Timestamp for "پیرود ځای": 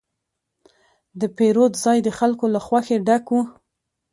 1.37-1.97